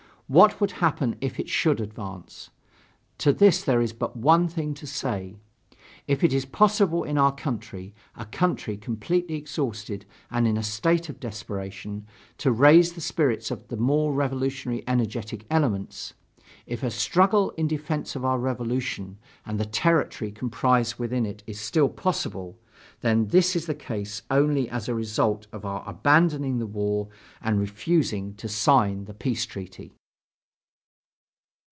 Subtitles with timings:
[0.31, 2.51] What would happen if it should advance?
[3.17, 5.35] To this there is but one thing to say:
[6.07, 11.09] If it is possible in our country, a country completely exhausted and in a state
[11.09, 16.13] of desperation, to raise the spirits of the more revolutionary energetic elements;
[16.65, 21.59] if a struggle in defence of our Revolution and the territory comprised within it is
[21.59, 22.57] still possible,
[23.01, 27.09] then this is the case only as a result of our abandoning the war
[27.41, 29.91] and refusing to sign the peace treaty.